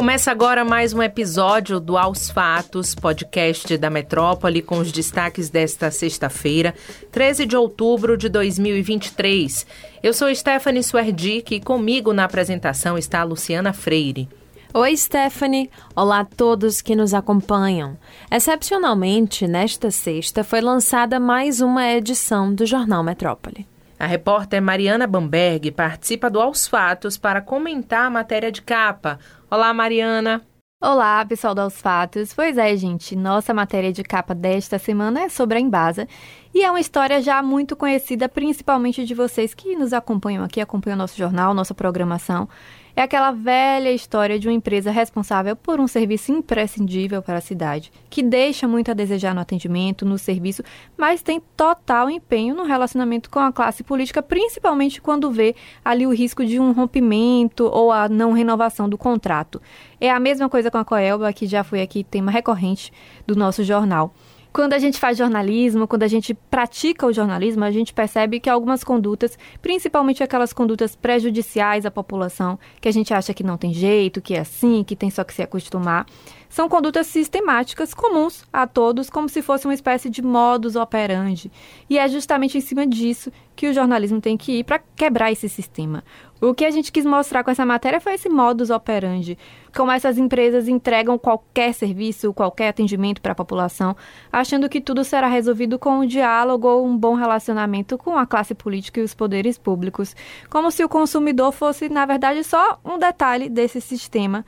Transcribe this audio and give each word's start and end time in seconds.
Começa 0.00 0.30
agora 0.30 0.64
mais 0.64 0.94
um 0.94 1.02
episódio 1.02 1.78
do 1.78 1.98
Aos 1.98 2.30
Fatos, 2.30 2.94
podcast 2.94 3.76
da 3.76 3.90
Metrópole, 3.90 4.62
com 4.62 4.78
os 4.78 4.90
destaques 4.90 5.50
desta 5.50 5.90
sexta-feira, 5.90 6.74
13 7.12 7.44
de 7.44 7.54
outubro 7.54 8.16
de 8.16 8.30
2023. 8.30 9.66
Eu 10.02 10.14
sou 10.14 10.34
Stephanie 10.34 10.82
Swerdick 10.82 11.54
e 11.54 11.60
comigo 11.60 12.14
na 12.14 12.24
apresentação 12.24 12.96
está 12.96 13.20
a 13.20 13.24
Luciana 13.24 13.74
Freire. 13.74 14.26
Oi, 14.72 14.96
Stephanie. 14.96 15.70
Olá 15.94 16.20
a 16.20 16.24
todos 16.24 16.80
que 16.80 16.96
nos 16.96 17.12
acompanham. 17.12 17.98
Excepcionalmente, 18.30 19.46
nesta 19.46 19.90
sexta 19.90 20.42
foi 20.42 20.62
lançada 20.62 21.20
mais 21.20 21.60
uma 21.60 21.86
edição 21.86 22.54
do 22.54 22.64
Jornal 22.64 23.02
Metrópole. 23.04 23.68
A 24.00 24.06
repórter 24.06 24.62
Mariana 24.62 25.06
Bamberg 25.06 25.70
participa 25.72 26.30
do 26.30 26.40
Aos 26.40 26.66
Fatos 26.66 27.18
para 27.18 27.42
comentar 27.42 28.06
a 28.06 28.10
matéria 28.10 28.50
de 28.50 28.62
capa. 28.62 29.18
Olá, 29.50 29.74
Mariana. 29.74 30.46
Olá, 30.80 31.26
pessoal 31.26 31.56
do 31.56 31.60
Aos 31.60 31.82
Fatos. 31.82 32.32
Pois 32.32 32.56
é, 32.56 32.76
gente, 32.76 33.16
nossa 33.16 33.52
matéria 33.52 33.92
de 33.92 34.04
capa 34.04 34.32
desta 34.32 34.78
semana 34.78 35.22
é 35.22 35.28
sobre 35.28 35.58
a 35.58 35.60
Embasa. 35.60 36.06
E 36.54 36.62
é 36.62 36.70
uma 36.70 36.78
história 36.78 37.20
já 37.20 37.42
muito 37.42 37.74
conhecida, 37.74 38.28
principalmente 38.28 39.04
de 39.04 39.12
vocês 39.12 39.52
que 39.52 39.74
nos 39.74 39.92
acompanham 39.92 40.44
aqui, 40.44 40.60
acompanham 40.60 40.96
nosso 40.96 41.18
jornal, 41.18 41.52
nossa 41.52 41.74
programação. 41.74 42.48
É 42.94 43.02
aquela 43.02 43.30
velha 43.30 43.92
história 43.92 44.38
de 44.38 44.48
uma 44.48 44.54
empresa 44.54 44.90
responsável 44.90 45.54
por 45.54 45.80
um 45.80 45.86
serviço 45.86 46.32
imprescindível 46.32 47.22
para 47.22 47.38
a 47.38 47.40
cidade, 47.40 47.92
que 48.08 48.22
deixa 48.22 48.66
muito 48.66 48.90
a 48.90 48.94
desejar 48.94 49.34
no 49.34 49.40
atendimento, 49.40 50.04
no 50.04 50.18
serviço, 50.18 50.62
mas 50.96 51.22
tem 51.22 51.40
total 51.56 52.10
empenho 52.10 52.54
no 52.54 52.64
relacionamento 52.64 53.30
com 53.30 53.38
a 53.38 53.52
classe 53.52 53.82
política, 53.84 54.22
principalmente 54.22 55.00
quando 55.00 55.30
vê 55.30 55.54
ali 55.84 56.06
o 56.06 56.14
risco 56.14 56.44
de 56.44 56.58
um 56.58 56.72
rompimento 56.72 57.64
ou 57.64 57.92
a 57.92 58.08
não 58.08 58.32
renovação 58.32 58.88
do 58.88 58.98
contrato. 58.98 59.60
É 60.00 60.10
a 60.10 60.18
mesma 60.18 60.48
coisa 60.48 60.70
com 60.70 60.78
a 60.78 60.84
Coelba, 60.84 61.32
que 61.32 61.46
já 61.46 61.62
foi 61.62 61.82
aqui 61.82 62.02
tema 62.02 62.30
recorrente 62.30 62.92
do 63.26 63.36
nosso 63.36 63.62
jornal. 63.62 64.12
Quando 64.52 64.72
a 64.72 64.78
gente 64.80 64.98
faz 64.98 65.16
jornalismo, 65.16 65.86
quando 65.86 66.02
a 66.02 66.08
gente 66.08 66.34
pratica 66.34 67.06
o 67.06 67.12
jornalismo, 67.12 67.62
a 67.62 67.70
gente 67.70 67.94
percebe 67.94 68.40
que 68.40 68.50
algumas 68.50 68.82
condutas, 68.82 69.38
principalmente 69.62 70.24
aquelas 70.24 70.52
condutas 70.52 70.96
prejudiciais 70.96 71.86
à 71.86 71.90
população, 71.90 72.58
que 72.80 72.88
a 72.88 72.92
gente 72.92 73.14
acha 73.14 73.32
que 73.32 73.44
não 73.44 73.56
tem 73.56 73.72
jeito, 73.72 74.20
que 74.20 74.34
é 74.34 74.40
assim, 74.40 74.82
que 74.82 74.96
tem 74.96 75.08
só 75.08 75.22
que 75.22 75.32
se 75.32 75.42
acostumar, 75.42 76.04
são 76.48 76.68
condutas 76.68 77.06
sistemáticas 77.06 77.94
comuns 77.94 78.44
a 78.52 78.66
todos, 78.66 79.08
como 79.08 79.28
se 79.28 79.40
fosse 79.40 79.68
uma 79.68 79.74
espécie 79.74 80.10
de 80.10 80.20
modus 80.20 80.74
operandi. 80.74 81.50
E 81.88 81.96
é 81.96 82.08
justamente 82.08 82.58
em 82.58 82.60
cima 82.60 82.84
disso 82.84 83.30
que 83.54 83.68
o 83.68 83.72
jornalismo 83.72 84.20
tem 84.20 84.36
que 84.36 84.58
ir 84.58 84.64
para 84.64 84.80
quebrar 84.96 85.30
esse 85.30 85.48
sistema. 85.48 86.02
O 86.40 86.54
que 86.54 86.64
a 86.64 86.70
gente 86.70 86.90
quis 86.90 87.04
mostrar 87.04 87.44
com 87.44 87.50
essa 87.50 87.66
matéria 87.66 88.00
foi 88.00 88.14
esse 88.14 88.28
modus 88.30 88.70
operandi, 88.70 89.36
como 89.76 89.92
essas 89.92 90.16
empresas 90.16 90.68
entregam 90.68 91.18
qualquer 91.18 91.74
serviço, 91.74 92.32
qualquer 92.32 92.68
atendimento 92.68 93.20
para 93.20 93.32
a 93.32 93.34
população, 93.34 93.94
achando 94.32 94.66
que 94.66 94.80
tudo 94.80 95.04
será 95.04 95.28
resolvido 95.28 95.78
com 95.78 95.98
um 95.98 96.06
diálogo 96.06 96.66
ou 96.66 96.86
um 96.86 96.96
bom 96.96 97.14
relacionamento 97.14 97.98
com 97.98 98.16
a 98.16 98.26
classe 98.26 98.54
política 98.54 99.00
e 99.00 99.02
os 99.02 99.12
poderes 99.12 99.58
públicos, 99.58 100.16
como 100.48 100.70
se 100.70 100.82
o 100.82 100.88
consumidor 100.88 101.52
fosse, 101.52 101.90
na 101.90 102.06
verdade, 102.06 102.42
só 102.42 102.80
um 102.82 102.98
detalhe 102.98 103.50
desse 103.50 103.78
sistema 103.78 104.42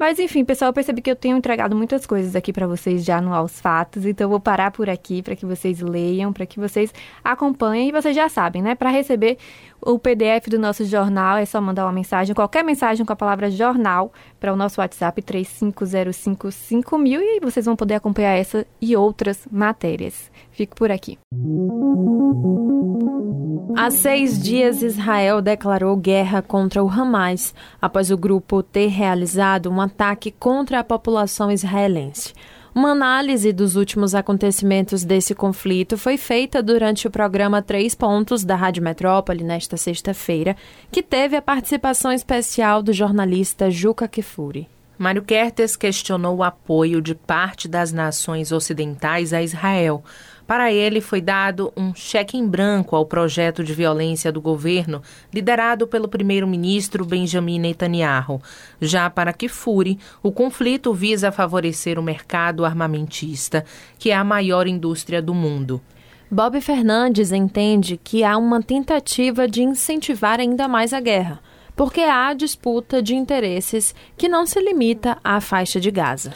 mas 0.00 0.18
enfim, 0.18 0.46
pessoal, 0.46 0.70
eu 0.70 0.72
percebi 0.72 1.02
que 1.02 1.10
eu 1.10 1.14
tenho 1.14 1.36
entregado 1.36 1.76
muitas 1.76 2.06
coisas 2.06 2.34
aqui 2.34 2.54
para 2.54 2.66
vocês 2.66 3.04
já 3.04 3.20
no 3.20 3.34
Aos 3.34 3.60
Fatos, 3.60 4.06
então 4.06 4.24
eu 4.24 4.30
vou 4.30 4.40
parar 4.40 4.70
por 4.70 4.88
aqui 4.88 5.20
para 5.22 5.36
que 5.36 5.44
vocês 5.44 5.78
leiam, 5.82 6.32
para 6.32 6.46
que 6.46 6.58
vocês 6.58 6.90
acompanhem 7.22 7.90
e 7.90 7.92
vocês 7.92 8.16
já 8.16 8.26
sabem, 8.26 8.62
né? 8.62 8.74
Para 8.74 8.88
receber 8.88 9.36
o 9.78 9.98
PDF 9.98 10.48
do 10.48 10.58
nosso 10.58 10.86
jornal 10.86 11.36
é 11.36 11.44
só 11.44 11.60
mandar 11.60 11.84
uma 11.84 11.92
mensagem, 11.92 12.34
qualquer 12.34 12.64
mensagem 12.64 13.04
com 13.04 13.12
a 13.12 13.16
palavra 13.16 13.50
jornal 13.50 14.10
para 14.40 14.52
o 14.52 14.56
nosso 14.56 14.80
WhatsApp 14.80 15.22
35055000 15.22 17.20
e 17.20 17.40
vocês 17.40 17.66
vão 17.66 17.76
poder 17.76 17.94
acompanhar 17.94 18.34
essa 18.34 18.66
e 18.80 18.96
outras 18.96 19.46
matérias. 19.50 20.30
Fico 20.50 20.74
por 20.74 20.90
aqui. 20.90 21.18
Há 23.76 23.90
seis 23.90 24.42
dias, 24.42 24.82
Israel 24.82 25.40
declarou 25.40 25.96
guerra 25.96 26.42
contra 26.42 26.82
o 26.82 26.88
Hamas 26.88 27.54
após 27.80 28.10
o 28.10 28.16
grupo 28.16 28.62
ter 28.62 28.88
realizado 28.88 29.70
um 29.70 29.80
ataque 29.80 30.30
contra 30.32 30.80
a 30.80 30.84
população 30.84 31.50
israelense. 31.50 32.34
Uma 32.72 32.90
análise 32.92 33.52
dos 33.52 33.74
últimos 33.74 34.14
acontecimentos 34.14 35.02
desse 35.02 35.34
conflito 35.34 35.98
foi 35.98 36.16
feita 36.16 36.62
durante 36.62 37.08
o 37.08 37.10
programa 37.10 37.60
Três 37.60 37.96
Pontos 37.96 38.44
da 38.44 38.54
Rádio 38.54 38.82
Metrópole 38.82 39.42
nesta 39.42 39.76
sexta-feira, 39.76 40.56
que 40.90 41.02
teve 41.02 41.34
a 41.34 41.42
participação 41.42 42.12
especial 42.12 42.80
do 42.80 42.92
jornalista 42.92 43.70
Juca 43.70 44.06
Kifuri. 44.06 44.68
Mário 44.96 45.22
Kertes 45.22 45.76
questionou 45.76 46.36
o 46.36 46.42
apoio 46.44 47.00
de 47.00 47.14
parte 47.14 47.66
das 47.66 47.90
nações 47.90 48.52
ocidentais 48.52 49.32
a 49.32 49.42
Israel 49.42 50.04
para 50.50 50.72
ele, 50.72 51.00
foi 51.00 51.20
dado 51.20 51.72
um 51.76 51.94
cheque 51.94 52.36
em 52.36 52.44
branco 52.44 52.96
ao 52.96 53.06
projeto 53.06 53.62
de 53.62 53.72
violência 53.72 54.32
do 54.32 54.40
governo 54.40 55.00
liderado 55.32 55.86
pelo 55.86 56.08
primeiro-ministro 56.08 57.04
Benjamin 57.04 57.60
Netanyahu. 57.60 58.42
Já 58.80 59.08
para 59.08 59.32
Kifuri, 59.32 59.96
o 60.20 60.32
conflito 60.32 60.92
visa 60.92 61.30
favorecer 61.30 62.00
o 62.00 62.02
mercado 62.02 62.64
armamentista, 62.64 63.64
que 63.96 64.10
é 64.10 64.16
a 64.16 64.24
maior 64.24 64.66
indústria 64.66 65.22
do 65.22 65.32
mundo. 65.32 65.80
Bob 66.28 66.60
Fernandes 66.60 67.30
entende 67.30 67.96
que 68.02 68.24
há 68.24 68.36
uma 68.36 68.60
tentativa 68.60 69.46
de 69.46 69.62
incentivar 69.62 70.40
ainda 70.40 70.66
mais 70.66 70.92
a 70.92 70.98
guerra, 70.98 71.38
porque 71.76 72.00
há 72.00 72.34
disputa 72.34 73.00
de 73.00 73.14
interesses 73.14 73.94
que 74.18 74.28
não 74.28 74.44
se 74.44 74.60
limita 74.60 75.16
à 75.22 75.40
faixa 75.40 75.78
de 75.78 75.92
Gaza. 75.92 76.32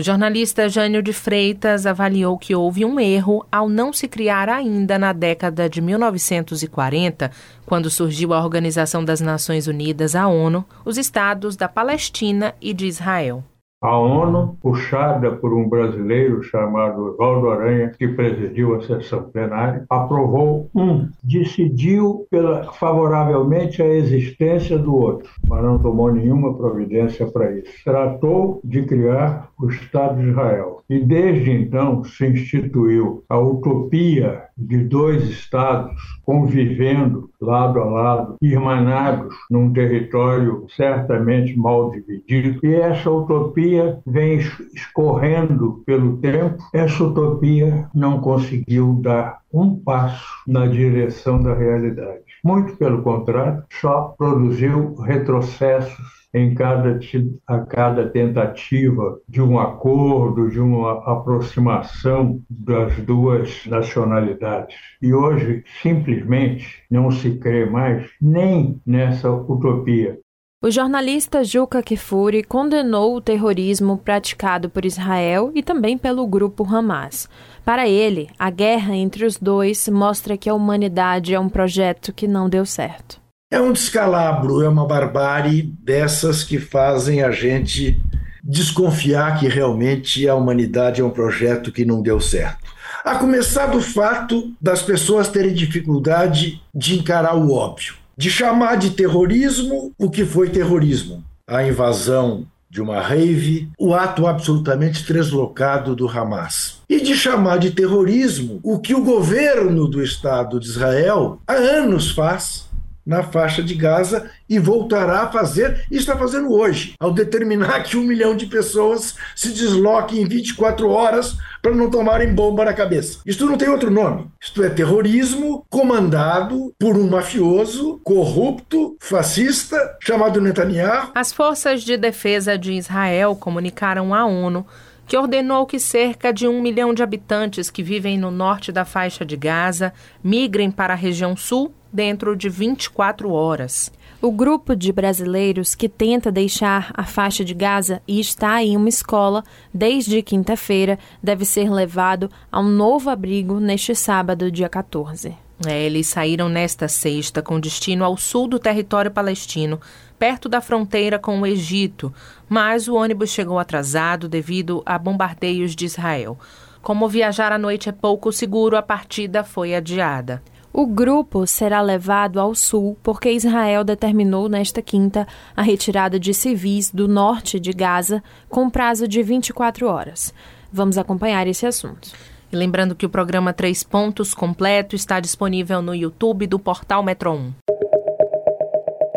O 0.00 0.02
jornalista 0.02 0.66
Jânio 0.66 1.02
de 1.02 1.12
Freitas 1.12 1.84
avaliou 1.84 2.38
que 2.38 2.54
houve 2.54 2.86
um 2.86 2.98
erro 2.98 3.44
ao 3.52 3.68
não 3.68 3.92
se 3.92 4.08
criar 4.08 4.48
ainda 4.48 4.98
na 4.98 5.12
década 5.12 5.68
de 5.68 5.82
1940, 5.82 7.30
quando 7.66 7.90
surgiu 7.90 8.32
a 8.32 8.42
Organização 8.42 9.04
das 9.04 9.20
Nações 9.20 9.66
Unidas, 9.66 10.14
a 10.14 10.26
ONU, 10.26 10.64
os 10.86 10.96
estados 10.96 11.54
da 11.54 11.68
Palestina 11.68 12.54
e 12.62 12.72
de 12.72 12.86
Israel. 12.86 13.44
A 13.82 13.96
ONU, 13.96 14.58
puxada 14.60 15.30
por 15.32 15.54
um 15.54 15.66
brasileiro 15.66 16.42
chamado 16.42 17.16
Valdo 17.16 17.48
Aranha, 17.48 17.90
que 17.98 18.08
presidiu 18.08 18.74
a 18.74 18.82
sessão 18.82 19.22
plenária, 19.30 19.86
aprovou 19.88 20.68
um, 20.74 21.08
decidiu 21.24 22.26
pela, 22.30 22.70
favoravelmente 22.74 23.80
a 23.80 23.88
existência 23.88 24.76
do 24.76 24.94
outro, 24.94 25.30
mas 25.48 25.64
não 25.64 25.78
tomou 25.78 26.12
nenhuma 26.12 26.54
providência 26.54 27.26
para 27.26 27.52
isso. 27.56 27.72
Tratou 27.82 28.60
de 28.62 28.82
criar 28.82 29.48
o 29.58 29.70
Estado 29.70 30.20
de 30.20 30.28
Israel. 30.28 30.82
E 30.90 30.98
desde 30.98 31.50
então 31.50 32.04
se 32.04 32.26
instituiu 32.26 33.24
a 33.30 33.38
utopia 33.38 34.42
de 34.58 34.76
dois 34.76 35.24
estados 35.24 36.20
convivendo 36.26 37.29
lado 37.40 37.80
a 37.80 37.84
lado, 37.84 38.36
irmanados 38.42 39.34
num 39.50 39.72
território 39.72 40.66
certamente 40.76 41.56
mal 41.58 41.90
dividido. 41.90 42.60
E 42.64 42.74
essa 42.74 43.10
utopia 43.10 43.98
vem 44.06 44.38
escorrendo 44.74 45.82
pelo 45.86 46.18
tempo. 46.18 46.58
Essa 46.72 47.04
utopia 47.04 47.88
não 47.94 48.20
conseguiu 48.20 48.98
dar 49.02 49.40
um 49.52 49.74
passo 49.76 50.26
na 50.46 50.66
direção 50.66 51.42
da 51.42 51.54
realidade. 51.54 52.20
Muito 52.44 52.76
pelo 52.76 53.02
contrário, 53.02 53.62
só 53.80 54.14
produziu 54.16 54.94
retrocessos 54.96 56.19
em 56.32 56.54
cada, 56.54 56.98
a 57.46 57.58
cada 57.58 58.08
tentativa 58.08 59.18
de 59.28 59.42
um 59.42 59.58
acordo, 59.58 60.48
de 60.48 60.60
uma 60.60 60.92
aproximação 61.04 62.40
das 62.48 62.96
duas 62.98 63.66
nacionalidades. 63.66 64.76
E 65.02 65.12
hoje, 65.12 65.64
simplesmente, 65.82 66.82
não 66.90 67.10
se 67.10 67.38
crê 67.38 67.66
mais 67.66 68.10
nem 68.20 68.80
nessa 68.86 69.30
utopia. 69.30 70.18
O 70.62 70.70
jornalista 70.70 71.42
Juca 71.42 71.82
Kifuri 71.82 72.44
condenou 72.44 73.16
o 73.16 73.20
terrorismo 73.20 73.96
praticado 73.96 74.68
por 74.68 74.84
Israel 74.84 75.50
e 75.54 75.62
também 75.62 75.96
pelo 75.96 76.26
grupo 76.26 76.64
Hamas. 76.64 77.30
Para 77.64 77.88
ele, 77.88 78.28
a 78.38 78.50
guerra 78.50 78.94
entre 78.94 79.24
os 79.24 79.38
dois 79.38 79.88
mostra 79.88 80.36
que 80.36 80.50
a 80.50 80.54
humanidade 80.54 81.34
é 81.34 81.40
um 81.40 81.48
projeto 81.48 82.12
que 82.12 82.28
não 82.28 82.46
deu 82.46 82.66
certo. 82.66 83.19
É 83.52 83.60
um 83.60 83.72
descalabro, 83.72 84.62
é 84.62 84.68
uma 84.68 84.86
barbárie 84.86 85.62
dessas 85.82 86.44
que 86.44 86.56
fazem 86.56 87.20
a 87.20 87.32
gente 87.32 88.00
desconfiar 88.44 89.40
que 89.40 89.48
realmente 89.48 90.28
a 90.28 90.36
humanidade 90.36 91.00
é 91.00 91.04
um 91.04 91.10
projeto 91.10 91.72
que 91.72 91.84
não 91.84 92.00
deu 92.00 92.20
certo. 92.20 92.70
A 93.04 93.16
começar 93.16 93.66
do 93.66 93.80
fato 93.80 94.52
das 94.60 94.82
pessoas 94.82 95.26
terem 95.26 95.52
dificuldade 95.52 96.62
de 96.72 96.96
encarar 96.96 97.34
o 97.34 97.52
óbvio, 97.52 97.94
de 98.16 98.30
chamar 98.30 98.76
de 98.76 98.90
terrorismo 98.90 99.92
o 99.98 100.08
que 100.08 100.24
foi 100.24 100.48
terrorismo. 100.50 101.24
A 101.44 101.64
invasão 101.64 102.46
de 102.70 102.80
uma 102.80 103.00
rave, 103.00 103.68
o 103.76 103.92
ato 103.92 104.28
absolutamente 104.28 105.12
deslocado 105.12 105.96
do 105.96 106.08
Hamas. 106.08 106.78
E 106.88 107.00
de 107.00 107.16
chamar 107.16 107.58
de 107.58 107.72
terrorismo 107.72 108.60
o 108.62 108.78
que 108.78 108.94
o 108.94 109.02
governo 109.02 109.88
do 109.88 110.00
Estado 110.00 110.60
de 110.60 110.68
Israel 110.68 111.40
há 111.48 111.54
anos 111.54 112.12
faz 112.12 112.69
na 113.10 113.24
faixa 113.24 113.60
de 113.60 113.74
Gaza 113.74 114.30
e 114.48 114.56
voltará 114.56 115.22
a 115.22 115.32
fazer, 115.32 115.84
e 115.90 115.96
está 115.96 116.16
fazendo 116.16 116.52
hoje, 116.52 116.94
ao 117.00 117.12
determinar 117.12 117.82
que 117.82 117.96
um 117.96 118.04
milhão 118.04 118.36
de 118.36 118.46
pessoas 118.46 119.16
se 119.34 119.48
desloquem 119.48 120.22
em 120.22 120.28
24 120.28 120.88
horas 120.88 121.36
para 121.60 121.74
não 121.74 121.90
tomarem 121.90 122.32
bomba 122.32 122.64
na 122.64 122.72
cabeça. 122.72 123.18
Isto 123.26 123.46
não 123.46 123.58
tem 123.58 123.68
outro 123.68 123.90
nome. 123.90 124.28
Isto 124.40 124.62
é 124.62 124.70
terrorismo 124.70 125.66
comandado 125.68 126.72
por 126.78 126.96
um 126.96 127.10
mafioso, 127.10 128.00
corrupto, 128.04 128.96
fascista, 129.00 129.76
chamado 130.00 130.40
Netanyahu. 130.40 131.10
As 131.12 131.32
forças 131.32 131.82
de 131.82 131.96
defesa 131.96 132.56
de 132.56 132.74
Israel 132.74 133.34
comunicaram 133.34 134.14
à 134.14 134.24
ONU 134.24 134.64
que 135.04 135.16
ordenou 135.16 135.66
que 135.66 135.80
cerca 135.80 136.32
de 136.32 136.46
um 136.46 136.62
milhão 136.62 136.94
de 136.94 137.02
habitantes 137.02 137.68
que 137.70 137.82
vivem 137.82 138.16
no 138.16 138.30
norte 138.30 138.70
da 138.70 138.84
faixa 138.84 139.24
de 139.24 139.36
Gaza 139.36 139.92
migrem 140.22 140.70
para 140.70 140.92
a 140.92 140.96
região 140.96 141.36
sul 141.36 141.74
dentro 141.92 142.36
de 142.36 142.48
24 142.48 143.30
horas. 143.32 143.92
O 144.22 144.30
grupo 144.30 144.76
de 144.76 144.92
brasileiros 144.92 145.74
que 145.74 145.88
tenta 145.88 146.30
deixar 146.30 146.92
a 146.94 147.04
faixa 147.04 147.42
de 147.42 147.54
Gaza 147.54 148.02
e 148.06 148.20
está 148.20 148.62
em 148.62 148.76
uma 148.76 148.88
escola 148.88 149.42
desde 149.72 150.20
quinta-feira 150.22 150.98
deve 151.22 151.44
ser 151.44 151.70
levado 151.70 152.30
a 152.52 152.60
um 152.60 152.68
novo 152.68 153.08
abrigo 153.08 153.58
neste 153.58 153.94
sábado, 153.94 154.50
dia 154.50 154.68
14. 154.68 155.34
É, 155.66 155.82
eles 155.82 156.06
saíram 156.06 156.48
nesta 156.48 156.88
sexta 156.88 157.42
com 157.42 157.60
destino 157.60 158.04
ao 158.04 158.16
sul 158.16 158.48
do 158.48 158.58
território 158.58 159.10
palestino, 159.10 159.80
perto 160.18 160.48
da 160.48 160.60
fronteira 160.60 161.18
com 161.18 161.40
o 161.40 161.46
Egito, 161.46 162.12
mas 162.48 162.88
o 162.88 162.94
ônibus 162.94 163.30
chegou 163.30 163.58
atrasado 163.58 164.28
devido 164.28 164.82
a 164.86 164.98
bombardeios 164.98 165.76
de 165.76 165.84
Israel. 165.84 166.38
Como 166.82 167.08
viajar 167.08 167.52
à 167.52 167.58
noite 167.58 167.90
é 167.90 167.92
pouco 167.92 168.32
seguro, 168.32 168.76
a 168.76 168.82
partida 168.82 169.44
foi 169.44 169.74
adiada. 169.74 170.42
O 170.72 170.86
grupo 170.86 171.46
será 171.46 171.80
levado 171.80 172.38
ao 172.38 172.54
sul 172.54 172.96
porque 173.02 173.30
Israel 173.30 173.82
determinou 173.82 174.48
nesta 174.48 174.80
quinta 174.80 175.26
a 175.56 175.62
retirada 175.62 176.18
de 176.18 176.32
civis 176.32 176.90
do 176.90 177.08
norte 177.08 177.58
de 177.58 177.72
Gaza 177.72 178.22
com 178.48 178.70
prazo 178.70 179.08
de 179.08 179.20
24 179.22 179.88
horas. 179.88 180.32
Vamos 180.72 180.96
acompanhar 180.96 181.46
esse 181.48 181.66
assunto. 181.66 182.12
E 182.52 182.56
lembrando 182.56 182.94
que 182.94 183.06
o 183.06 183.10
programa 183.10 183.52
Três 183.52 183.82
Pontos 183.82 184.32
completo 184.32 184.94
está 184.94 185.18
disponível 185.18 185.82
no 185.82 185.94
YouTube 185.94 186.46
do 186.46 186.58
portal 186.58 187.02
Metro 187.02 187.32
1. 187.32 187.52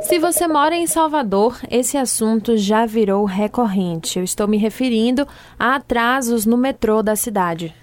Se 0.01 0.19
você 0.19 0.47
mora 0.47 0.75
em 0.75 0.85
Salvador, 0.85 1.59
esse 1.71 1.97
assunto 1.97 2.57
já 2.57 2.85
virou 2.85 3.25
recorrente. 3.25 4.19
Eu 4.19 4.25
estou 4.25 4.47
me 4.47 4.57
referindo 4.57 5.25
a 5.57 5.75
atrasos 5.75 6.45
no 6.45 6.57
metrô 6.57 7.01
da 7.01 7.15
cidade. 7.15 7.73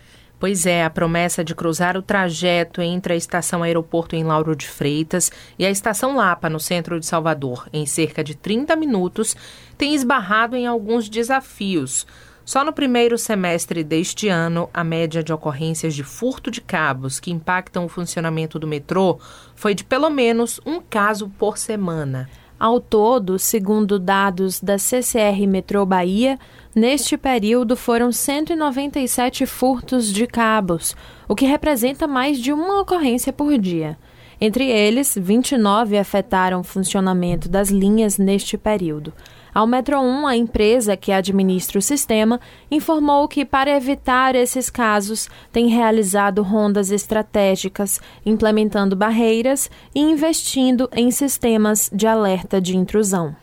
Pois 0.40 0.64
é, 0.64 0.82
a 0.82 0.88
promessa 0.88 1.44
de 1.44 1.54
cruzar 1.54 1.98
o 1.98 2.02
trajeto 2.02 2.80
entre 2.80 3.12
a 3.12 3.16
estação 3.16 3.62
aeroporto 3.62 4.16
em 4.16 4.24
Lauro 4.24 4.56
de 4.56 4.66
Freitas 4.66 5.30
e 5.58 5.66
a 5.66 5.70
estação 5.70 6.16
Lapa, 6.16 6.48
no 6.48 6.58
centro 6.58 6.98
de 6.98 7.04
Salvador, 7.04 7.68
em 7.74 7.84
cerca 7.84 8.24
de 8.24 8.34
30 8.34 8.74
minutos, 8.74 9.36
tem 9.76 9.94
esbarrado 9.94 10.56
em 10.56 10.66
alguns 10.66 11.10
desafios. 11.10 12.06
Só 12.42 12.64
no 12.64 12.72
primeiro 12.72 13.18
semestre 13.18 13.84
deste 13.84 14.28
ano, 14.28 14.70
a 14.72 14.82
média 14.82 15.22
de 15.22 15.30
ocorrências 15.30 15.94
de 15.94 16.02
furto 16.02 16.50
de 16.50 16.62
cabos 16.62 17.20
que 17.20 17.30
impactam 17.30 17.84
o 17.84 17.88
funcionamento 17.90 18.58
do 18.58 18.66
metrô 18.66 19.20
foi 19.54 19.74
de 19.74 19.84
pelo 19.84 20.08
menos 20.08 20.58
um 20.64 20.80
caso 20.80 21.28
por 21.38 21.58
semana. 21.58 22.30
Ao 22.60 22.78
todo, 22.78 23.38
segundo 23.38 23.98
dados 23.98 24.60
da 24.60 24.76
CCR 24.76 25.46
Metrô 25.48 25.86
Bahia, 25.86 26.38
neste 26.76 27.16
período 27.16 27.74
foram 27.74 28.12
197 28.12 29.46
furtos 29.46 30.12
de 30.12 30.26
cabos, 30.26 30.94
o 31.26 31.34
que 31.34 31.46
representa 31.46 32.06
mais 32.06 32.38
de 32.38 32.52
uma 32.52 32.82
ocorrência 32.82 33.32
por 33.32 33.56
dia. 33.56 33.96
Entre 34.38 34.68
eles, 34.68 35.16
29 35.18 35.96
afetaram 35.96 36.60
o 36.60 36.62
funcionamento 36.62 37.48
das 37.48 37.70
linhas 37.70 38.18
neste 38.18 38.58
período. 38.58 39.10
Ao 39.52 39.66
Metro 39.66 40.00
1, 40.00 40.26
a 40.26 40.36
empresa 40.36 40.96
que 40.96 41.10
administra 41.10 41.78
o 41.78 41.82
sistema, 41.82 42.40
informou 42.70 43.26
que, 43.26 43.44
para 43.44 43.76
evitar 43.76 44.36
esses 44.36 44.70
casos, 44.70 45.28
tem 45.50 45.68
realizado 45.68 46.42
rondas 46.42 46.90
estratégicas, 46.92 48.00
implementando 48.24 48.94
barreiras 48.94 49.68
e 49.94 50.00
investindo 50.00 50.88
em 50.92 51.10
sistemas 51.10 51.90
de 51.92 52.06
alerta 52.06 52.60
de 52.60 52.76
intrusão. 52.76 53.34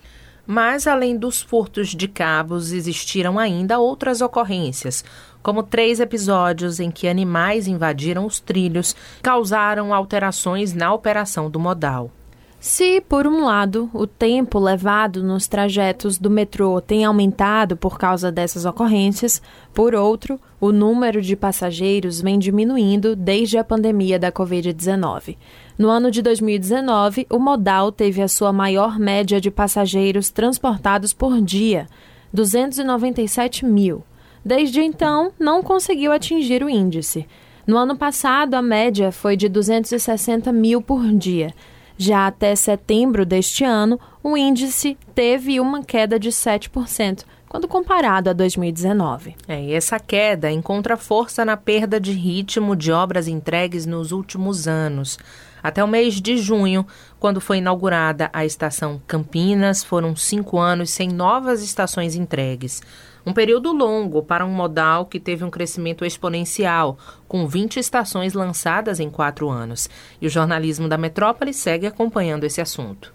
Mas, 0.45 0.87
além 0.87 1.17
dos 1.17 1.41
furtos 1.41 1.89
de 1.89 2.07
cabos, 2.07 2.71
existiram 2.71 3.37
ainda 3.37 3.79
outras 3.79 4.21
ocorrências, 4.21 5.03
como 5.43 5.61
três 5.61 5.99
episódios 5.99 6.79
em 6.79 6.89
que 6.89 7.05
animais 7.05 7.67
invadiram 7.67 8.25
os 8.25 8.39
trilhos, 8.39 8.95
causaram 9.21 9.93
alterações 9.93 10.73
na 10.73 10.93
operação 10.93 11.49
do 11.49 11.59
modal. 11.59 12.11
Se, 12.59 12.99
por 13.01 13.27
um 13.27 13.43
lado, 13.45 13.87
o 13.93 14.07
tempo 14.07 14.57
levado 14.57 15.23
nos 15.23 15.47
trajetos 15.47 16.17
do 16.17 16.27
metrô 16.27 16.81
tem 16.81 17.05
aumentado 17.05 17.77
por 17.77 17.99
causa 17.99 18.31
dessas 18.31 18.65
ocorrências, 18.65 19.39
por 19.75 19.93
outro, 19.93 20.39
o 20.59 20.71
número 20.71 21.21
de 21.21 21.35
passageiros 21.35 22.19
vem 22.19 22.39
diminuindo 22.39 23.15
desde 23.15 23.59
a 23.59 23.63
pandemia 23.63 24.17
da 24.17 24.31
Covid-19. 24.31 25.37
No 25.77 25.87
ano 25.87 26.09
de 26.09 26.23
2019, 26.23 27.27
o 27.29 27.37
modal 27.37 27.91
teve 27.91 28.23
a 28.23 28.27
sua 28.27 28.51
maior 28.51 28.97
média 28.97 29.39
de 29.39 29.51
passageiros 29.51 30.31
transportados 30.31 31.13
por 31.13 31.39
dia, 31.39 31.85
297 32.33 33.65
mil. 33.65 34.03
Desde 34.43 34.81
então, 34.81 35.31
não 35.39 35.61
conseguiu 35.61 36.11
atingir 36.11 36.63
o 36.63 36.69
índice. 36.69 37.27
No 37.67 37.77
ano 37.77 37.95
passado, 37.95 38.55
a 38.55 38.61
média 38.63 39.11
foi 39.11 39.37
de 39.37 39.47
260 39.47 40.51
mil 40.51 40.81
por 40.81 41.05
dia. 41.13 41.53
Já 41.97 42.27
até 42.27 42.55
setembro 42.55 43.25
deste 43.25 43.63
ano, 43.63 43.99
o 44.23 44.37
índice 44.37 44.95
teve 45.15 45.59
uma 45.59 45.83
queda 45.83 46.19
de 46.19 46.29
7%, 46.29 47.23
quando 47.49 47.67
comparado 47.67 48.29
a 48.29 48.33
2019. 48.33 49.35
É, 49.47 49.63
e 49.63 49.73
essa 49.73 49.99
queda 49.99 50.51
encontra 50.51 50.95
força 50.95 51.43
na 51.43 51.57
perda 51.57 51.99
de 51.99 52.11
ritmo 52.11 52.75
de 52.75 52.91
obras 52.91 53.27
entregues 53.27 53.85
nos 53.85 54.11
últimos 54.11 54.67
anos. 54.67 55.17
Até 55.63 55.83
o 55.83 55.87
mês 55.87 56.21
de 56.21 56.37
junho, 56.37 56.85
quando 57.19 57.41
foi 57.41 57.57
inaugurada 57.57 58.29
a 58.31 58.45
estação 58.45 59.01
Campinas, 59.07 59.83
foram 59.83 60.15
cinco 60.15 60.59
anos 60.59 60.91
sem 60.91 61.09
novas 61.09 61.63
estações 61.63 62.15
entregues. 62.15 62.81
Um 63.27 63.33
período 63.33 63.73
longo 63.73 64.23
para 64.23 64.45
um 64.45 64.49
modal 64.49 65.05
que 65.05 65.19
teve 65.19 65.43
um 65.43 65.49
crescimento 65.49 66.05
exponencial, 66.05 66.97
com 67.27 67.45
20 67.45 67.77
estações 67.77 68.33
lançadas 68.33 69.01
em 69.01 69.09
quatro 69.09 69.49
anos. 69.49 69.89
E 70.21 70.27
o 70.27 70.29
jornalismo 70.29 70.87
da 70.87 70.97
metrópole 70.97 71.53
segue 71.53 71.85
acompanhando 71.85 72.45
esse 72.45 72.61
assunto. 72.61 73.11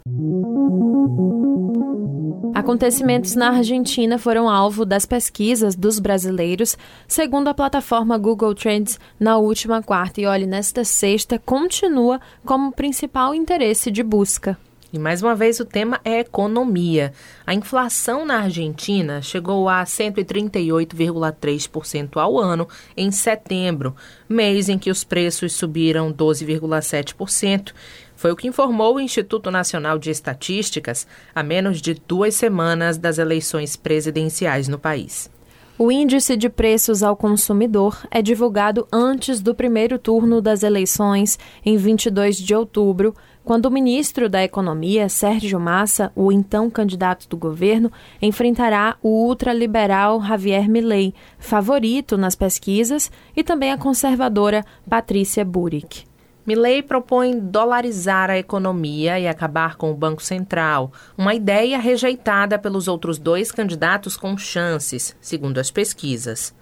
Acontecimentos 2.53 3.35
na 3.35 3.57
Argentina 3.57 4.19
foram 4.19 4.47
alvo 4.47 4.85
das 4.85 5.03
pesquisas 5.03 5.75
dos 5.75 5.97
brasileiros, 5.97 6.77
segundo 7.07 7.47
a 7.47 7.53
plataforma 7.55 8.15
Google 8.15 8.53
Trends, 8.53 8.99
na 9.19 9.39
última 9.39 9.81
quarta. 9.81 10.21
E 10.21 10.27
olhe, 10.27 10.45
nesta 10.45 10.83
sexta 10.83 11.39
continua 11.39 12.21
como 12.45 12.71
principal 12.71 13.33
interesse 13.33 13.89
de 13.89 14.03
busca. 14.03 14.59
E 14.93 14.99
mais 14.99 15.23
uma 15.23 15.33
vez 15.33 15.59
o 15.59 15.65
tema 15.65 15.99
é 16.05 16.19
economia. 16.19 17.11
A 17.47 17.55
inflação 17.55 18.23
na 18.23 18.41
Argentina 18.41 19.23
chegou 19.23 19.67
a 19.67 19.83
138,3% 19.83 22.17
ao 22.17 22.37
ano 22.37 22.67
em 22.95 23.09
setembro, 23.09 23.95
mês 24.29 24.69
em 24.69 24.77
que 24.77 24.91
os 24.91 25.03
preços 25.03 25.53
subiram 25.53 26.13
12,7%. 26.13 27.73
Foi 28.15 28.31
o 28.31 28.35
que 28.35 28.47
informou 28.47 28.97
o 28.97 28.99
Instituto 28.99 29.49
Nacional 29.49 29.97
de 29.97 30.11
Estatísticas 30.11 31.07
a 31.33 31.41
menos 31.41 31.81
de 31.81 31.95
duas 31.95 32.35
semanas 32.35 32.99
das 32.99 33.17
eleições 33.17 33.75
presidenciais 33.75 34.67
no 34.67 34.77
país. 34.77 35.27
O 35.75 35.91
índice 35.91 36.37
de 36.37 36.49
preços 36.49 37.01
ao 37.01 37.17
consumidor 37.17 38.05
é 38.11 38.21
divulgado 38.21 38.87
antes 38.93 39.41
do 39.41 39.55
primeiro 39.55 39.97
turno 39.97 40.39
das 40.39 40.61
eleições, 40.61 41.39
em 41.65 41.77
22 41.77 42.37
de 42.37 42.53
outubro, 42.53 43.15
quando 43.43 43.65
o 43.65 43.71
ministro 43.71 44.29
da 44.29 44.43
Economia, 44.43 45.09
Sérgio 45.09 45.59
Massa, 45.59 46.11
o 46.15 46.31
então 46.31 46.69
candidato 46.69 47.27
do 47.27 47.35
governo, 47.35 47.91
enfrentará 48.21 48.95
o 49.01 49.27
ultraliberal 49.27 50.21
Javier 50.21 50.69
Milei, 50.69 51.13
favorito 51.37 52.17
nas 52.17 52.35
pesquisas, 52.35 53.11
e 53.35 53.43
também 53.43 53.71
a 53.71 53.77
conservadora 53.77 54.65
Patrícia 54.89 55.43
Burick. 55.43 56.05
Milley 56.45 56.81
propõe 56.83 57.39
dolarizar 57.39 58.29
a 58.29 58.37
economia 58.37 59.17
e 59.17 59.27
acabar 59.27 59.75
com 59.75 59.91
o 59.91 59.95
Banco 59.95 60.21
Central, 60.21 60.91
uma 61.17 61.33
ideia 61.33 61.77
rejeitada 61.77 62.59
pelos 62.59 62.87
outros 62.87 63.17
dois 63.17 63.51
candidatos 63.51 64.17
com 64.17 64.37
chances, 64.37 65.15
segundo 65.21 65.57
as 65.57 65.71
pesquisas. 65.71 66.53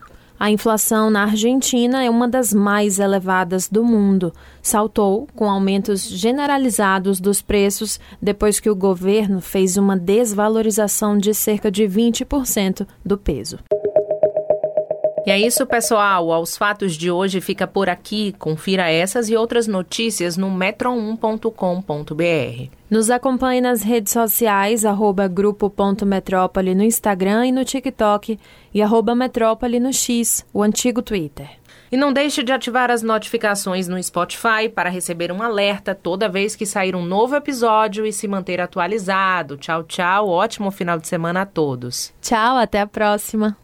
A 0.42 0.50
inflação 0.50 1.12
na 1.12 1.22
Argentina 1.22 2.04
é 2.04 2.10
uma 2.10 2.28
das 2.28 2.52
mais 2.52 2.98
elevadas 2.98 3.70
do 3.70 3.84
mundo. 3.84 4.34
Saltou 4.60 5.28
com 5.36 5.48
aumentos 5.48 6.02
generalizados 6.02 7.20
dos 7.20 7.44
preços 7.44 8.00
depois 8.20 8.60
que 8.60 8.68
o 8.68 8.76
governo 8.76 9.40
fez 9.40 9.78
uma 9.78 9.96
desvalorização 9.96 11.16
de 11.16 11.32
cerca 11.36 11.70
de 11.70 11.84
20% 11.84 12.88
do 13.06 13.20
peso. 13.20 13.60
E 15.26 15.30
é 15.30 15.40
isso, 15.40 15.66
pessoal. 15.68 16.32
Aos 16.32 16.58
fatos 16.58 16.94
de 16.94 17.12
hoje 17.12 17.40
fica 17.40 17.68
por 17.68 17.90
aqui. 17.90 18.34
Confira 18.40 18.90
essas 18.90 19.30
e 19.30 19.36
outras 19.36 19.68
notícias 19.68 20.36
no 20.36 20.50
metro1.com.br. 20.50 22.76
Nos 22.90 23.10
acompanhe 23.10 23.62
nas 23.62 23.84
redes 23.84 24.12
sociais, 24.12 24.84
arroba 24.84 25.28
grupo.metrópole 25.28 26.74
no 26.74 26.84
Instagram 26.84 27.46
e 27.46 27.52
no 27.52 27.64
TikTok 27.64 28.40
e 28.74 28.82
arroba 28.82 29.16
metrópole 29.16 29.80
no 29.80 29.94
X, 29.94 30.46
o 30.52 30.64
antigo 30.64 31.02
Twitter. 31.02 31.50
E 31.92 31.98
não 31.98 32.12
deixe 32.12 32.42
de 32.42 32.52
ativar 32.52 32.90
as 32.90 33.04
notificações 33.04 33.88
no 33.88 34.02
Spotify 34.02 34.70
para 34.74 34.90
receber 34.90 35.32
um 35.32 35.44
alerta 35.44 35.94
toda 35.94 36.30
vez 36.30 36.56
que 36.56 36.66
sair 36.66 36.96
um 36.96 37.06
novo 37.06 37.36
episódio 37.36 38.06
e 38.06 38.14
se 38.14 38.28
manter 38.28 38.60
atualizado. 38.60 39.58
Tchau, 39.58 39.84
tchau. 39.84 40.30
Ótimo 40.30 40.72
final 40.72 40.98
de 40.98 41.08
semana 41.08 41.42
a 41.42 41.46
todos. 41.46 42.14
Tchau, 42.22 42.58
até 42.58 42.80
a 42.80 42.88
próxima. 42.88 43.58